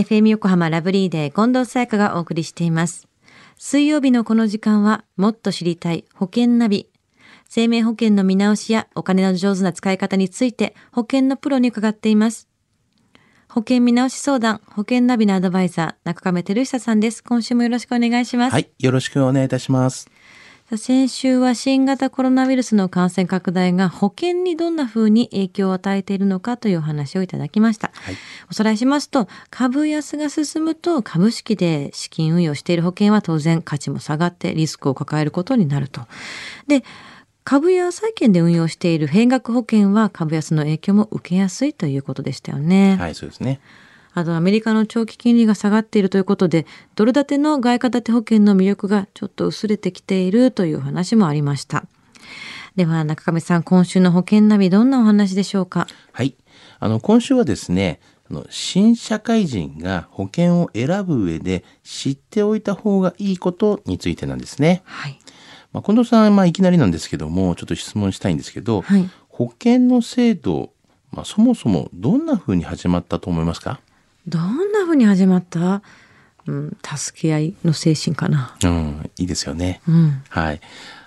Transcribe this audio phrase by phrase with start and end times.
[0.00, 3.06] FM 横浜ラブリーデー近藤沙耶香がお送りしています。
[3.58, 6.88] 水曜日のこの時間はもっと知りたい保険ナビ。
[7.50, 12.48] 生命保険の見直しやお金の上手な使い方について保険のプロに伺っています。
[13.50, 17.22] 保険見直し相談、保険ナビのアドバイザー、中亀照久さんです。
[17.22, 18.54] 今週もよろしくお願いします。
[18.54, 20.10] はい、よろしくお願いいたします。
[20.76, 27.90] 先週は新型コロナウイルスの感染拡大が保険にどんな風に影響を与えているのかというお話をいただきました。
[27.94, 28.14] はい
[28.50, 36.02] おさらいしますと、株安が進むと株式で資金運用している保険は当然価値も下がってリスクを抱えることになると。
[36.66, 36.84] で、
[37.44, 42.96] 株や債券で運用している変額保険は株安の影響も受けやすいということでしたよね。
[42.96, 43.60] はい、そうですね。
[44.20, 51.84] あとアメリカの長期金利が下がっているということで、ドル建ての外貨建て保険の魅力がちょっと薄れてきているという話もありました。
[52.76, 55.86] では中亀さん、今週の保険ナビどんなお話でしょうか？
[56.12, 56.36] はい。
[56.78, 64.82] あの、今週はですね、あの新社会人が保険を選ぶ上で知っておいた方がいいことについてなんですね。
[64.84, 65.18] はい。
[65.72, 70.74] まあ、近藤さん、まあ、いきなりなんですけども、ちょっと質問したいんですけど、はい保険の制度、
[71.12, 73.80] まあ、そもそもどんな風に始まったと思いますか？
[74.26, 75.82] どんな風に始まった？
[76.46, 78.56] うん、助け合いの精神かな。
[78.64, 79.80] うん、いいですよね。
[79.86, 80.22] うん。
[80.28, 80.60] はい。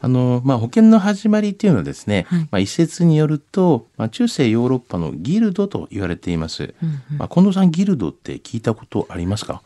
[0.00, 6.74] あの、まあ、保険の始まりっていうのはですね、はいまあ、一説によると、まあ、中世ヨーロッパのギルドと言われています。
[6.82, 9.62] うんまあ、近藤さん、ギルドって聞いたことありますか？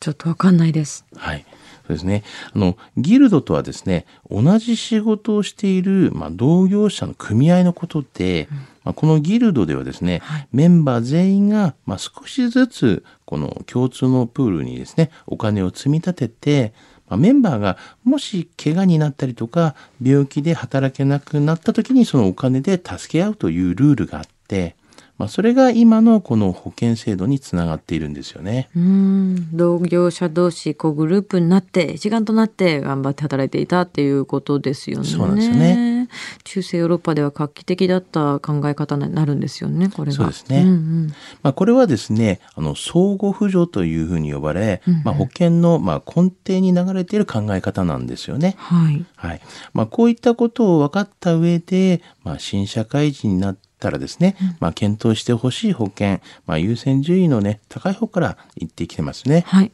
[0.00, 1.04] ちょっとわかんないです。
[1.16, 1.44] はい。
[1.88, 2.22] そうですね。
[2.52, 8.48] あの、ギルドとはですね、同じ仕事をしている、まあ、同業者の組合のことで、
[8.84, 16.74] まあ、このギルドではですね、はいメンバー全員が、まあ、少しずつ、この共通のプールにですね、お金を積み立てて、
[17.08, 24.76] まあ、メンバーがもし怪我になったりとか、病気で働けなくなった時にそのお金で助け合うというルールがあって、
[25.18, 28.70] まあ、それが今のこの保険制度につながっているんですよね。
[28.76, 29.56] うん。
[29.56, 35.08] 同業者同士、こうグループになって、一丸となって頑張って働いていたっていうことですよね。
[35.08, 36.08] そうなんですよね。
[36.44, 40.16] 中世ヨーロッパでは画期的だった考え方になるんですよね、これが。
[40.16, 41.06] そうですねんうん
[41.42, 48.54] まあ、これはですね、あの、相互扶助というふうに呼ばれ、うんうんまあ、保険の、まあ、根底に流れている考え方なんですよね。
[48.58, 49.04] はい。
[49.16, 49.40] はい。
[49.72, 59.44] まあ、こういったことを分かった上で、まあ、新社会人になったらですね、まあ、検討してほしい保険、まあ、優先順位のね、高い方から言ってきてますね。
[59.46, 59.72] はい。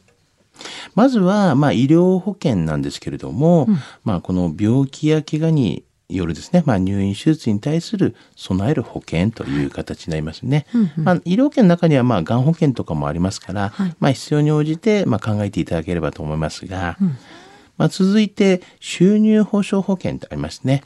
[0.93, 3.67] まずは、まあ、医療保険なんですけれども、
[4.03, 10.65] まあ、この病気や怪我によるですね、まあ、入院手術に対する備える保険という形になりますね。
[10.73, 17.17] うんうんまあ、医療保険の中には、まあ、がん保険とかもありますから、はいまあ、必要に応じて、まあ、考えていただければと思いますが、うん
[17.77, 20.83] まあ、続いて、収入保障保険ってありますね。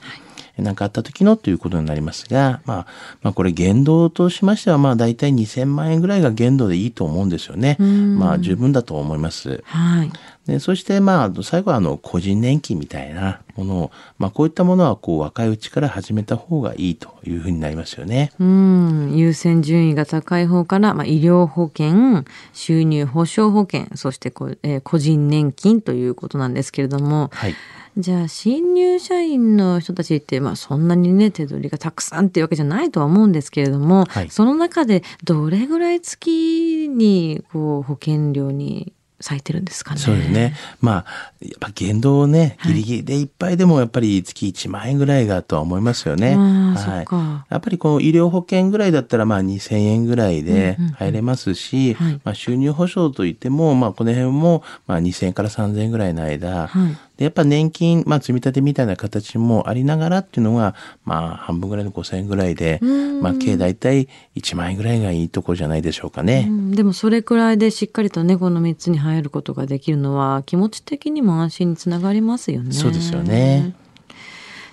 [0.61, 2.87] 何かあった時のということになりますが、まあ、
[3.21, 7.77] まあ、これ限度としましては、まあ、大体2000万円ぐらいが限度でいいと思うんですよね。
[7.79, 9.63] うんまあ、十分だと思います。
[9.65, 10.11] はい。
[10.45, 18.31] でそして、まあ、最後は、あの、個人年金みたいなものを、まあ、こういったものは、こう、若いうちから始めた方がいいというふうになりますよね。
[18.39, 19.15] うん。
[19.15, 27.55] 優先順位が高い方から、まあ、医療保険、収入保障保険、そしてこ、えー個人年金ということなんですけれども、はい。
[27.99, 39.99] じゃあ新入社員の人たちって、まあ、そんなにね手取りがたくさんっていうわけじゃないとは思うんですけれども、はいその中でどれぐらい月にこう保険料に割いてるんですかね？
[39.99, 40.55] そうですね。
[40.79, 41.05] まあ、
[41.41, 46.37] やっぱ限度をね、はいギリギリでいっぱいでもやっぱり月1万円ぐらいがとは思いますよね。
[46.37, 47.03] はいそっ。
[47.03, 47.45] か。
[47.49, 56.97] やっぱりこの医療保険ぐらいだったらまあ2000円ぐらいで入れますし、はいまあ収入保障といっても、まあこの辺もまあ2000円から3000円ぐらいの間、はい。
[57.19, 64.07] でやっぱ年金、まあ積み立てみたいな形もありながらっていうのが、まあ半分ぐらいの5000円ぐらいで、うんまあ計大体
[64.37, 66.45] 1万円ぐらいがいいところじゃないでしょうかね。
[66.47, 72.71] うんでもそれくらいでしっかりとねこの3つに入ることができるのは気持ち的にも安心につながりますよね。
[72.71, 73.75] そうですよね。